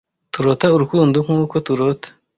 turota 0.33 0.67
urukundo 0.75 1.15
nkuko 1.25 1.55
turota 1.65 2.07